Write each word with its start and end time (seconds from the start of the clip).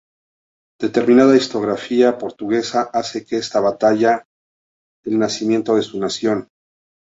Determinada 0.79 1.37
historiografía 1.37 2.17
portuguesa 2.17 2.89
hace 2.91 3.21
de 3.21 3.37
esta 3.37 3.59
batalla 3.59 4.25
el 5.05 5.19
nacimiento 5.19 5.75
de 5.75 5.83
su 5.83 5.99
nación. 5.99 6.47